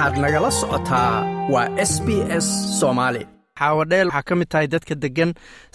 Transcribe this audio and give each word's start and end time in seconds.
waxaad 0.00 0.18
nagala 0.24 0.50
socotaa 0.60 1.14
waa 1.52 1.68
s 1.90 1.92
b 2.06 2.08
s 2.44 2.46
soomaali 2.80 3.22
xaawadheel 3.60 4.08
waxaa 4.08 4.26
ka 4.28 4.34
mid 4.40 4.48
tahay 4.52 4.66
dadka 4.74 4.94
degan 5.02 5.30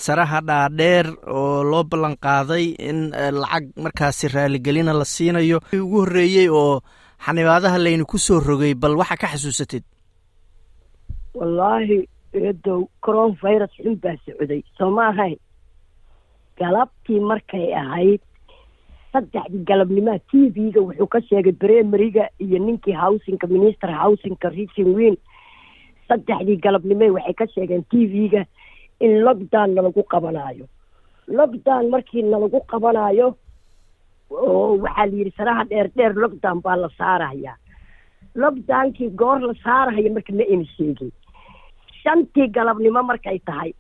saraha 0.06 0.40
dhaadheer 0.50 1.06
oo 1.38 1.62
loo 1.72 1.84
ballan 1.92 2.16
qaaday 2.26 2.66
in 2.90 3.00
lacag 3.42 3.66
markaasi 3.84 4.26
raaligelina 4.36 4.94
la 5.00 5.06
siinayo. 5.16 5.58
Ugu 5.84 5.98
horreeyey 6.02 6.48
oo 6.50 6.82
xanibaadaha 7.26 7.78
laynu 7.86 8.06
ku 8.12 8.18
soo 8.18 8.40
rogay 8.48 8.74
bal 8.82 8.98
waxa 9.02 9.16
ka 9.22 9.28
xasuusatid? 9.34 9.84
Wallaahi 11.38 11.98
eedow 12.34 12.80
coron 13.06 13.32
virus 13.44 13.74
xun 13.78 13.96
baa 14.04 14.18
socday. 14.26 14.62
Soo 14.78 14.90
ma 14.98 15.04
ahayn 15.14 15.38
galabtii 16.60 17.20
markay 17.30 17.68
ahayd 17.82 18.22
saddexdii 19.16 19.64
galabnimaa 19.72 20.20
t 20.32 20.50
v-ga 20.56 20.82
wuxuu 20.88 21.08
ka 21.16 21.20
sheegay 21.30 21.56
bremeriga 21.64 22.24
iyo 22.46 22.60
ninkii 22.68 22.96
howsinka 23.04 23.48
minister 23.56 23.90
howsinka 24.02 24.50
richin 24.58 24.90
win 24.98 25.16
saddexdii 26.10 26.58
galabnimee 26.66 27.10
waxay 27.18 27.34
ka 27.42 27.46
sheegeen 27.56 27.84
t 27.92 28.06
v-ga 28.14 28.42
in 29.06 29.14
lockdown 29.26 29.70
nalagu 29.76 30.04
qabanaayo. 30.14 30.66
Lockdown 31.38 31.90
markii 31.94 32.24
nalagu 32.24 32.60
qabanaayo 32.72 33.28
oo 34.32 34.78
waxaa 34.84 35.06
la 35.10 35.16
yidhi 35.20 35.34
saraha 35.38 35.64
dheer 35.70 35.88
dheer 35.96 36.14
lockdown 36.24 36.62
baa 36.66 36.76
la 36.84 36.90
saarayaa 37.00 37.56
lockdownkii 38.44 39.10
goor 39.22 39.40
la 39.48 39.54
saarahaya 39.66 40.12
marka 40.16 40.34
ma 40.40 40.44
ina 40.54 40.66
sheegin. 40.76 41.12
Shantii 42.02 42.48
galabnimo 42.58 43.02
markay 43.10 43.40
tahay 43.48 43.72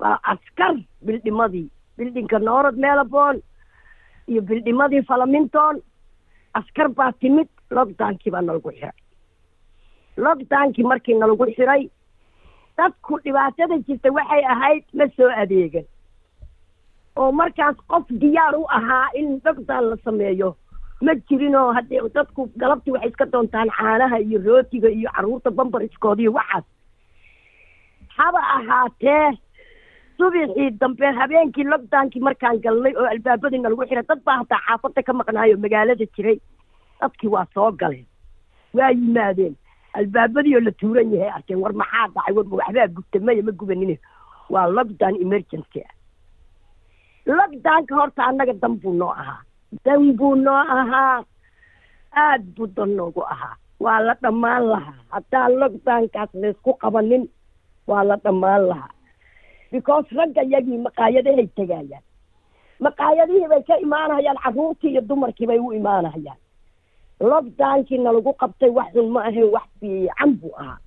waa 0.00 0.18
askar 0.32 0.74
bildhimadii. 1.06 1.68
Bildhinka 1.98 2.38
noorod 2.38 2.76
melabon 2.84 3.36
iyo 4.28 4.42
bildhimadii 4.42 5.02
falaminton 5.10 5.80
askar 6.54 6.88
baa 6.88 7.12
timid 7.12 7.48
lockdownkii 7.70 8.30
baa 8.32 8.40
nalagu 8.42 8.70
xiray. 8.78 8.96
Lockdownkii 10.16 10.84
markii 10.90 11.14
nalagu 11.18 11.46
xiray 11.56 11.82
dadku 12.78 13.18
dhibaatada 13.24 13.78
jirta 13.86 14.12
waxay 14.16 14.42
ahayd 14.54 14.84
ma 14.98 15.04
soo 15.16 15.30
adeegan 15.42 15.86
oo 17.16 17.32
markaas 17.32 17.76
qof 17.90 18.04
diyaar 18.22 18.54
u 18.58 18.64
ahaa 18.78 19.08
in 19.14 19.40
lockdown 19.44 19.84
la 19.90 19.96
sameeyo 20.04 20.48
ma 21.06 21.14
jirinoo 21.28 21.72
haddee 21.76 22.00
dadku 22.14 22.48
galabtii 22.62 22.92
waxay 22.94 23.10
iska 23.10 23.26
doontaan 23.32 23.70
caanaha 23.78 24.18
iyo 24.26 24.38
rootiga 24.46 24.88
iyo 24.88 25.10
carruurta 25.16 25.50
bambariskooda 25.50 26.30
waxaas 26.38 26.64
haba 28.16 28.40
ahaatee 28.56 29.38
subixii 30.18 30.70
dambe 30.80 31.06
habeenkii 31.18 31.64
lockdownkii 31.72 32.22
markaan 32.26 32.60
galnay 32.64 32.94
oo 33.00 33.06
albaabadii 33.14 33.58
nalagu 33.62 33.86
xiray 33.88 34.04
dad 34.08 34.20
baa 34.26 34.36
hataa 34.40 34.60
xaafadda 34.66 35.02
ka 35.06 35.12
maqnaayo 35.12 35.56
magaalada 35.64 36.06
jiray. 36.16 36.38
Dadkii 37.00 37.28
waa 37.34 37.46
soo 37.54 37.70
galeen 37.80 38.06
waa 38.74 38.90
yimaadeen. 38.90 39.54
Albaabadii 39.98 40.54
oo 40.56 40.60
la 40.66 40.72
tuuran 40.80 41.12
yahay 41.14 41.30
arkeen 41.36 41.60
war 41.62 41.72
maxaa 41.80 42.06
dhacay? 42.14 42.34
War 42.36 42.46
waxbaa 42.58 42.88
gubta? 42.94 43.18
Maya 43.26 43.42
ma 43.42 43.52
gubanine 43.52 43.96
waa 44.50 44.66
lockdown 44.76 45.14
emergency. 45.24 45.80
Ah 45.88 45.92
lockdownka 47.26 47.94
horta 47.98 48.22
annaga 48.28 48.52
dan 48.62 48.74
buu 48.80 48.92
noo 49.00 49.10
ahaa. 49.10 49.40
Dan 49.84 50.12
buu 50.16 50.34
noo 50.34 50.54
ahaa. 50.78 51.24
Aad 52.16 52.42
buu 52.56 52.66
dan 52.76 52.90
noogu 52.96 53.22
ahaa. 53.34 53.56
Waa 53.80 54.00
la 54.06 54.14
dhammaan 54.22 54.62
lahaa. 54.72 54.98
Haddaan 55.12 55.52
lockdownkaas 55.60 56.30
laysku 56.42 56.74
qabanin 56.82 57.24
waa 57.86 58.04
la 58.04 58.16
dhammaan 58.24 58.68
lahaa 58.68 58.90
because 59.74 60.06
ragga 60.18 60.42
yagii 60.54 60.78
maqaayadahay 60.86 61.46
tegayaan 61.58 62.04
maqaayadihii 62.86 63.48
bay 63.52 63.62
ka 63.68 63.74
imaanayaan 63.86 64.38
carruurtii 64.44 64.90
iyo 64.92 65.02
dumarkii 65.08 65.46
bay 65.50 65.58
u 65.66 65.72
imaanayaan 65.80 66.38
lockdownkii 67.30 67.98
nalagu 68.04 68.32
qabtay 68.42 68.70
wax 68.78 68.88
xun 68.94 69.08
ma 69.14 69.20
ahayn 69.28 69.48
wax 69.54 69.66
fiican 69.80 70.30
buu 70.40 70.52
ahaa. 70.62 70.78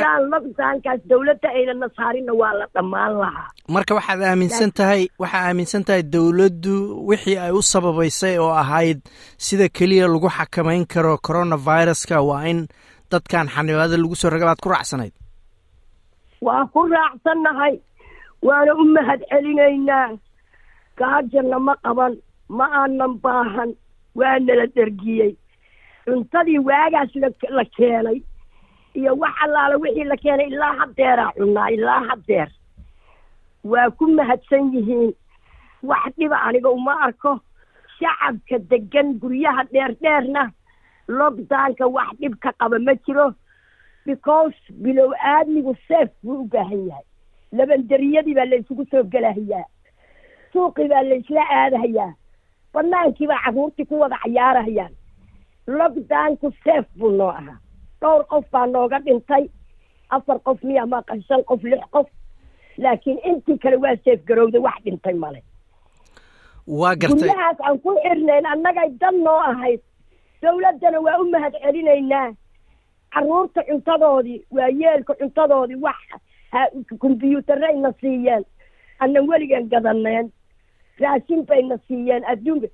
Saan 0.00 0.22
lockdownkaas 0.32 1.00
dawladda 1.10 1.48
aynana 1.58 1.88
saarinna 1.96 2.32
waa 2.40 2.52
la 2.58 2.66
dhammaan 2.74 3.12
lahaa. 3.22 3.48
Marka 3.74 3.92
waxaad 3.98 4.22
aaminsan 4.28 4.70
tahay 4.78 5.02
waxaa 5.22 5.42
aaminsan 5.48 5.82
tahay 5.86 6.02
dowladdu 6.14 6.74
wixii 7.08 7.38
ay 7.44 7.52
u 7.58 7.62
sababaysay 7.72 8.34
oo 8.44 8.52
ahayd 8.62 8.98
sida 9.46 9.66
keliya 9.76 10.06
lagu 10.12 10.28
xakamayn 10.36 10.84
karo 10.92 11.14
coronaviruska 11.26 12.16
waa 12.28 12.44
in 12.52 12.60
dadkan 13.10 13.46
xanibaada 13.54 13.96
lagu 14.02 14.14
soo 14.20 14.30
raga 14.34 14.46
baad 14.50 14.60
ku 14.64 14.68
raacsanayd. 14.74 15.14
Waa 16.46 16.66
ku 16.72 16.80
raacsannahay 16.94 17.74
waana 18.42 18.72
u 18.74 18.84
mahad 18.94 19.20
celinaynaa. 19.30 20.08
Gaajana 20.98 21.58
ma 21.66 21.74
qaban 21.84 22.14
ma 22.48 22.64
aanan 22.80 23.14
baahan. 23.24 23.70
Waana 24.18 24.52
la 24.60 24.66
dhergiyey 24.74 25.32
cuntadii 26.04 26.58
waagaas 26.68 27.12
la 27.56 27.64
keenay 27.76 28.18
iyo 28.98 29.12
wax 29.22 29.34
allaala 29.44 29.76
wixii 29.82 30.04
la 30.10 30.16
keenay 30.16 30.48
ilaa 30.52 30.74
haddeeraa 30.80 31.32
cunnaa 31.36 31.68
ilaa 31.76 32.00
haddeer 32.08 32.48
waa 33.64 33.90
ku 33.90 34.04
mahadsan 34.16 34.72
yihiin. 34.74 35.12
Wax 35.82 36.12
dhiba 36.18 36.36
aniga 36.46 36.70
uma 36.70 36.94
arko. 37.06 37.40
Shacabka 37.98 38.58
degan 38.70 39.14
guryaha 39.20 39.64
dheer 39.72 39.92
dheerna 40.02 40.42
lockdownka 41.08 41.86
wax 41.96 42.10
dhib 42.20 42.34
ka 42.42 42.50
qaba 42.60 42.78
ma 42.86 42.94
jiro. 43.06 43.34
Because 44.06 44.56
bilow 44.82 45.12
aadmigu 45.32 45.74
safe 45.88 46.10
buu 46.24 46.40
u 46.42 46.48
baahan 46.52 46.86
yahay 46.88 47.06
labanderiyadii 47.52 48.34
baa 48.38 48.44
la 48.50 48.56
isugu 48.56 48.84
soo 48.90 49.02
gelahayaa 49.12 49.64
suuqii 50.52 50.88
baa 50.92 51.02
la 51.08 51.14
isla 51.22 51.42
aadahayaa 51.58 52.10
banaankii 52.74 53.26
baa 53.32 53.42
carruurtii 53.44 53.84
ku 53.90 54.00
wada 54.00 54.18
cayaarahayaan 54.24 54.94
lockdownku 55.66 56.52
safe 56.64 56.88
buu 56.98 57.10
noo 57.10 57.28
ahaa 57.30 57.58
dhowr 58.00 58.24
qof 58.32 58.44
baa 58.52 58.66
nooga 58.66 58.98
dhintay 59.06 59.44
afar 60.10 60.38
qof 60.46 60.62
miya 60.62 60.86
maqa 60.86 61.20
shan 61.28 61.42
qof 61.50 61.62
lix 61.72 61.82
qof 61.96 62.06
laakiin 62.78 63.18
intii 63.30 63.58
kale 63.58 63.76
waa 63.76 63.96
safe 64.04 64.22
garowday 64.28 64.60
wax 64.66 64.78
dhintay 64.84 65.14
male 65.14 65.42
waa 66.66 66.94
gartay 66.96 67.18
guryahaas 67.28 67.60
aan 67.66 67.78
ku 67.84 67.94
xirnayn 68.04 68.46
annagay 68.54 68.88
dan 69.02 69.20
noo 69.26 69.38
ahayd 69.50 69.80
dawladdana 70.42 71.00
waa 71.06 71.18
u 71.22 71.30
mahad 71.34 71.54
celinaynaa 71.64 72.26
carruurta 73.14 73.62
cuntadoodii 73.68 74.38
waa 74.50 74.68
yeelka 74.82 75.14
cuntadoodii 75.20 75.80
wax 75.86 75.98
kombyuutarayna 77.02 77.90
siiyeen 78.00 78.44
annan 79.02 79.28
weligan 79.30 79.68
gadaneen 79.72 80.26
raashin 81.00 81.40
bayna 81.48 81.76
siiyeen 81.88 82.24
adduunka 82.32 82.68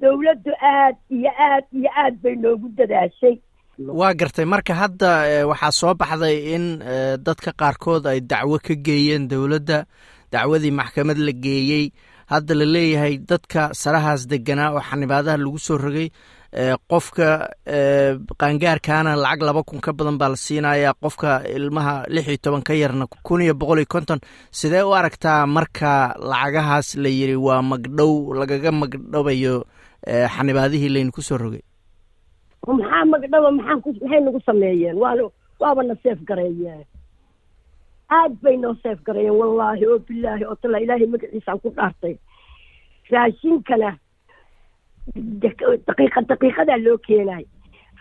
dawladdu 0.00 0.52
aad 0.72 0.96
iyo 1.16 1.30
aad 1.48 1.64
iyo 1.78 1.90
aad 2.02 2.14
bay 2.22 2.34
noogu 2.42 2.68
dadaashay. 2.78 3.36
Waa 4.00 4.14
gartay. 4.14 4.44
Marka 4.44 4.74
hadda 4.74 5.10
waxaa 5.50 5.72
soo 5.80 5.94
baxday 5.94 6.36
in 6.54 6.64
dadka 7.26 7.50
qaarkood 7.60 8.06
ay 8.06 8.20
dacwo 8.30 8.58
ka 8.66 8.74
geeyeen 8.86 9.28
dowladda 9.30 9.78
dacwadii 10.32 10.70
maxkamad 10.80 11.18
la 11.18 11.32
geeyey. 11.32 11.84
Hadda 12.32 12.54
la 12.54 12.64
leeyahay 12.74 13.14
dadka 13.30 13.70
sarahaas 13.72 14.26
deganaa 14.30 14.70
oo 14.74 14.80
xanibaadaha 14.88 15.36
lagu 15.42 15.58
soo 15.58 15.78
rogay 15.78 16.08
qofka 16.88 17.48
qaangaarkaana 18.40 19.16
lacag 19.16 19.42
laba 19.42 19.62
kun 19.68 19.80
ka 19.80 19.92
badan 19.92 20.16
baa 20.18 20.28
la 20.32 20.36
siinaya 20.36 20.94
qofka 21.02 21.44
ilmaha 21.56 22.04
lix 22.08 22.26
iyo 22.28 22.38
toban 22.42 22.62
ka 22.62 22.72
yarna 22.74 23.06
kun 23.26 23.42
iyo 23.42 23.54
boqol 23.54 23.78
iyo 23.78 23.86
konton. 23.88 24.18
Sidee 24.50 24.82
u 24.82 24.92
aragtaa 24.94 25.46
marka 25.46 26.14
lacagahaas 26.18 26.96
la 26.96 27.08
yidhi 27.08 27.36
waa 27.36 27.62
magdhow 27.62 28.32
lagaga 28.34 28.72
magdhobayo 28.72 29.64
xanibaadihii 30.34 30.88
laynu 30.94 31.12
soo 31.22 31.36
rogay 31.38 31.62
maxaa 32.66 33.04
magdhaba 33.04 33.48
ku 33.84 33.92
maxay 33.92 34.20
nagu 34.20 34.40
sameeyeen? 34.46 34.96
Waana 34.96 35.28
waaba 35.60 35.82
na 35.82 35.94
seef 36.02 36.18
gareeyeen. 36.28 36.84
Aad 38.10 38.32
bay 38.42 38.56
noo 38.56 38.74
seef 38.82 38.98
gareeyeen 39.06 39.36
wallaahi 39.40 39.84
oo 39.86 39.98
bilaahi 39.98 40.44
oo 40.44 40.54
tala 40.62 40.80
ilaahay 40.80 41.06
magaciisaan 41.06 41.60
ku 41.60 41.68
dhaartay. 41.76 42.14
Raashinkana 43.10 43.96
daqiiqa 45.16 46.20
daqiiqadaa 46.30 46.78
loo 46.84 46.98
keenay 47.06 47.44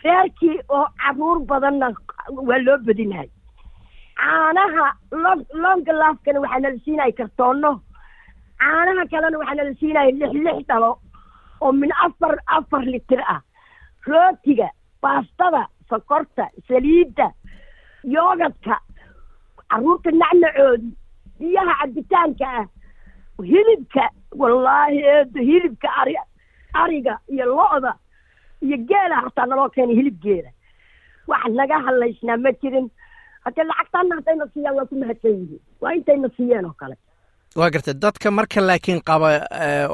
reerkii 0.04 0.60
oo 0.70 0.86
carruur 1.02 1.40
badanna 1.50 1.88
waa 2.50 2.60
loo 2.66 2.78
badinahay 2.88 3.30
caanaha 4.22 4.86
long 5.24 5.44
longa 5.64 5.94
laafkana 6.02 6.40
waxaa 6.44 6.60
nala 6.64 6.80
siinaya 6.86 7.12
kartoono 7.20 7.72
caanaha 8.62 9.06
kalena 9.12 9.38
waxaa 9.42 9.56
nala 9.60 9.74
siinaya 9.80 10.12
lix 10.20 10.34
lix 10.46 10.60
dhalo 10.70 10.92
oo 11.62 11.72
min 11.82 11.92
afar 12.06 12.36
afar 12.58 12.84
litir 12.94 13.22
ah 13.36 13.42
rootiga 14.08 14.70
baastada 15.02 15.64
sokorta 15.90 16.46
saliidda 16.68 17.28
yoogadka 18.16 18.76
carruurta 19.72 20.12
nacnacoodi 20.22 20.90
biyaha 21.40 21.74
cabitaanka 21.82 22.48
ah 22.62 22.66
hilibka 23.50 24.04
wallaahi 24.42 25.00
eedo 25.16 25.40
hilibka 25.50 25.90
ari 26.02 26.16
ariga 26.84 27.14
iyo 27.34 27.46
lo-da 27.46 27.94
iyo 28.66 28.78
geela 28.90 29.16
hataa 29.26 29.46
naloo 29.50 29.70
keenay 29.76 29.96
hilib 30.00 30.18
geela. 30.24 30.50
Wax 31.30 31.44
naga 31.60 31.78
hadlaysnaa 31.86 32.38
ma 32.44 32.52
jirin. 32.62 32.88
Haddee 33.46 33.64
lacagtaana 33.70 34.16
haddayna 34.18 34.46
siiyaan 34.54 34.76
waa 34.78 34.86
ku 34.90 34.96
mahadsan 35.02 35.32
yihiin. 35.40 35.62
Waa 35.82 35.92
intayna 35.98 36.30
siiyeen 36.38 36.66
oo 36.70 36.76
kale. 36.82 36.96
Waa 37.60 37.70
gartay 37.74 37.94
dadka 38.04 38.32
marka 38.32 38.62
laakiin 38.62 39.02
qaba 39.08 39.30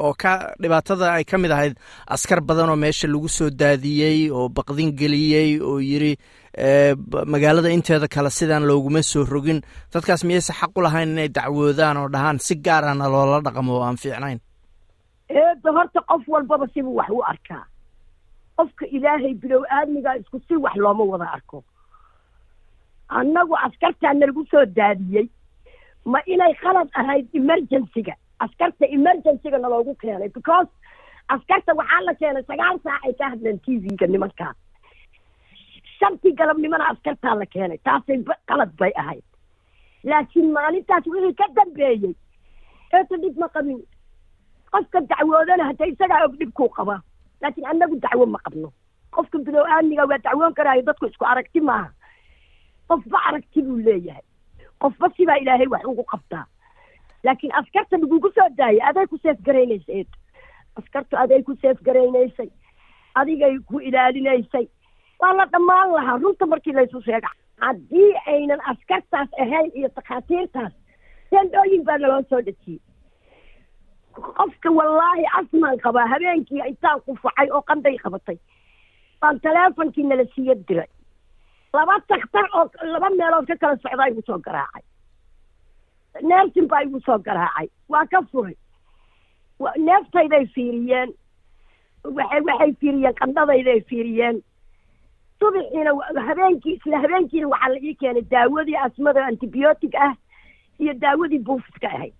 oo 0.04 0.12
ka 0.22 0.32
dhibaatada 0.62 1.06
ay 1.16 1.24
ka 1.24 1.38
mid 1.38 1.50
ahayd 1.50 1.74
askar 2.14 2.40
badan 2.40 2.70
oo 2.70 2.76
meesha 2.76 3.08
lagu 3.08 3.28
soo 3.28 3.50
daadiyey 3.50 4.30
oo 4.30 4.48
baqdin 4.48 4.90
geliyey 5.00 5.60
oo 5.62 5.78
yiri 5.80 6.12
magaalada 7.32 7.70
inteeda 7.76 8.08
kale 8.08 8.30
sidaan 8.30 8.66
looguma 8.68 9.02
soo 9.02 9.24
rogin. 9.24 9.60
Dadkaas 9.92 10.24
miyayse 10.24 10.52
xaq 10.60 10.72
u 10.78 10.82
lahayn 10.82 11.10
inay 11.14 11.28
dacwoodaan 11.28 11.96
oo 11.96 12.08
dhahaan 12.14 12.38
si 12.38 12.54
gaarana 12.56 13.08
loola 13.08 13.40
dhaqmo 13.46 13.72
oo 13.78 13.82
aan 13.86 13.96
fiicnayn 14.02 14.38
eedda 15.28 15.70
horta 15.76 16.00
qof 16.08 16.22
walbaba 16.28 16.66
sibuu 16.74 16.96
wax 16.96 17.10
u 17.10 17.22
arkaa 17.32 17.64
qofka 18.56 18.86
ilaahay 18.86 19.34
bilow 19.34 19.62
aadmigaa 19.70 20.16
isku 20.20 20.40
si 20.48 20.56
wax 20.56 20.76
looma 20.76 21.04
wada 21.04 21.30
arko. 21.36 21.64
Annagu 23.08 23.56
askartaa 23.66 24.12
nalagu 24.14 24.44
soo 24.50 24.64
daadiyey 24.76 25.26
ma 26.04 26.18
inay 26.26 26.54
khalad 26.62 26.88
ahayd 27.00 27.26
emergencyga. 27.34 28.14
Askarta 28.44 28.86
emergencyga 28.96 29.58
naloogu 29.58 29.94
keenay 30.02 30.28
because 30.28 30.68
askarta 31.28 31.72
waxaa 31.80 32.00
la 32.06 32.14
keenay 32.20 32.42
sagaal 32.50 32.78
saac 32.84 33.02
ay 33.06 33.12
ka 33.18 33.30
hadleen 33.32 33.58
t 33.64 33.78
v-ga 33.84 34.06
nimankaas 34.06 34.56
shantii 35.98 36.32
galabnimona 36.38 36.88
askartaa 36.92 37.34
la 37.40 37.46
keenay 37.46 37.78
taasay 37.86 38.18
qalad 38.48 38.72
bay 38.80 38.92
ahayd. 39.02 39.24
Laakiin 40.04 40.52
maalintaas 40.52 41.06
wixii 41.06 41.34
ka 41.40 41.46
dambeeyey 41.58 42.14
eeta 42.94 43.16
dhib 43.22 43.38
ma 43.42 43.48
qabin 43.54 43.78
qofka 44.74 45.00
dacwoodana 45.10 45.64
hadda 45.70 45.86
isagaa 45.92 46.22
og 46.28 46.36
dhibkuu 46.40 46.68
qabaa 46.78 47.00
laakiin 47.42 47.66
annagu 47.72 47.96
dacwo 48.04 48.26
ma 48.26 48.38
qabno. 48.46 48.72
Qofka 49.14 49.38
bilow 49.46 49.64
aadmiga 49.74 50.06
waa 50.10 50.18
dacwoon 50.26 50.54
karaayo 50.58 50.82
dadku 50.88 51.06
isku 51.06 51.24
aragti 51.32 51.60
maaha. 51.60 51.90
Qofba 52.88 53.18
aragti 53.28 53.62
buu 53.62 53.78
leeyahay. 53.86 54.24
Qofba 54.82 55.10
sibaa 55.16 55.38
ilaahay 55.42 55.66
wax 55.74 55.84
ugu 55.92 56.04
qabtaa 56.12 56.44
laakiin 57.24 57.52
askarta 57.60 57.96
lagugu 58.02 58.30
soo 58.36 58.48
daayay 58.58 58.82
aday 58.90 59.06
ku 59.06 59.18
seef 59.22 59.38
garaynaysa 59.46 59.92
eed 59.98 60.10
askartu 60.80 61.16
aday 61.16 61.42
ku 61.42 61.54
seef 61.62 61.78
garaynaysay. 61.86 62.50
Adigay 63.14 63.54
ku 63.68 63.80
ilaalinaysay. 63.80 64.66
Waa 65.20 65.32
la 65.38 65.46
dhammaan 65.52 65.92
lahaa. 65.96 66.18
Runta 66.18 66.46
markii 66.46 66.72
laysu 66.76 67.00
sheega 67.06 67.30
haddii 67.60 68.10
aynan 68.26 68.60
askartaas 68.72 69.28
ahayn 69.44 69.70
iyo 69.78 69.88
takhaatiirtaas 69.88 70.72
tendhooyin 71.30 71.84
baa 71.86 71.96
naloo 71.98 72.22
soo 72.28 72.40
dhejiyey 72.42 72.80
qofka 74.14 74.70
wallaahi 74.70 75.24
asmaan 75.38 75.78
qabaa 75.84 76.06
habeenkii 76.12 76.62
intaan 76.68 77.00
qufacay 77.06 77.48
oo 77.50 77.62
qanday 77.62 77.96
qabatay. 77.98 78.38
Baan 79.20 79.40
teleefonkii 79.40 80.04
nala 80.04 80.24
siiya 80.34 80.54
diray 80.68 80.88
laba 81.74 81.98
takhtar 82.08 82.46
oo 82.54 82.64
laba 82.92 83.10
meelood 83.10 83.46
ka 83.46 83.56
kala 83.56 83.76
socdaa 83.82 84.08
igu 84.10 84.22
soo 84.26 84.38
garaacay. 84.38 84.82
Neefsin 86.22 86.68
baa 86.68 86.82
igu 86.86 87.00
soo 87.00 87.18
garaacay. 87.18 87.68
Waa 87.88 88.06
ka 88.06 88.22
furay. 88.32 88.54
Neeftayday 89.86 90.46
fiiriyeen. 90.54 91.14
Waxay 92.04 92.40
waxay 92.46 92.72
fiiriyeen 92.80 93.14
qandhadayday 93.20 93.80
fiiriyeen. 93.90 94.42
Subaxiina 95.40 95.90
habeenkii 96.28 96.74
isla 96.78 96.98
habeenkiina 97.02 97.48
waxaa 97.48 97.68
la 97.74 97.78
ii 97.82 97.94
keenay 97.94 98.22
daawadii 98.30 98.76
asmada 98.86 99.26
antibiyootic 99.26 99.94
ah 99.94 100.14
iyo 100.78 100.92
daawadii 100.94 101.38
buufiska 101.38 101.88
ahayd 101.88 102.14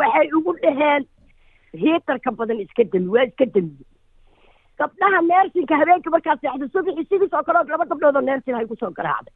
waxay 0.00 0.28
ugu 0.38 0.52
dhaheen 0.62 1.02
hiitarka 1.82 2.30
badan 2.40 2.60
iska 2.64 2.84
dami 2.92 3.08
waa 3.16 3.26
iska 3.30 3.46
damiye 3.54 3.86
gabdhaha 4.80 5.20
neersinka 5.30 5.74
habeenka 5.80 6.10
markaa 6.14 6.36
seexda 6.42 6.66
subaxii 6.74 7.06
sidiis 7.10 7.34
oo 7.38 7.42
kale 7.48 7.58
laba 7.72 7.84
gabdhoodoo 7.92 8.24
neersin 8.28 8.54
ha 8.56 8.62
igu 8.66 8.76
soo 8.80 8.90
garaacday. 8.98 9.34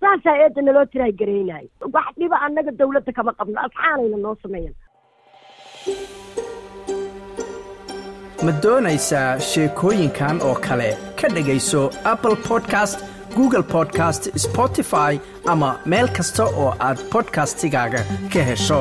Saasaa 0.00 0.36
eedda 0.44 0.62
naloo 0.62 0.84
tirahay 0.92 1.12
garaynayo 1.20 1.68
wax 1.94 2.08
dhiba 2.20 2.36
annaga 2.46 2.72
dawladda 2.80 3.12
kama 3.18 3.32
qabno 3.38 3.58
asxaanayna 3.66 4.18
noo 4.24 4.34
sameeyan. 4.42 4.74
Ma 8.46 8.52
doonaysaa 8.64 9.30
sheekooyinkan 9.50 10.36
oo 10.48 10.54
kale? 10.66 10.90
Ka 11.20 11.28
dhegayso 11.36 11.82
apple 12.12 12.36
podcast 12.48 12.98
google 13.36 13.62
podcast 13.74 14.22
spotify 14.44 15.12
ama 15.54 15.70
meel 15.92 16.08
kasta 16.18 16.44
oo 16.62 16.70
aad 16.88 16.98
bodkastigaaga 17.12 18.00
ka 18.34 18.42
hesho 18.50 18.80